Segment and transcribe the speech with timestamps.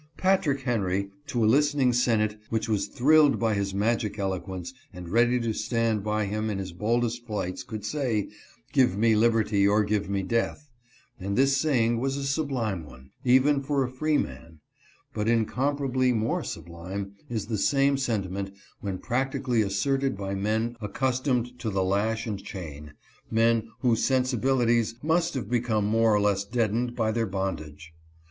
[0.17, 5.39] Patrick Henry, to a listening senate which was thrilled by his magic eloquence and ready
[5.39, 8.27] to stand by him in his boldest flights, could say,"
[8.73, 10.67] Give me liberty or give me death;"
[11.19, 14.61] and this saying was a sublime one, even for a freeman;
[15.13, 21.69] but incomparably more sublime is the same sentiment when practically asserted by men accustomed to
[21.69, 22.93] the lash and chain,
[23.29, 27.93] men whose sensibilities must have become more or less deadened by their bondage.